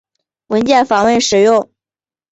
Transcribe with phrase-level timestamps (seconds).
[0.47, 1.69] 文件访问使用。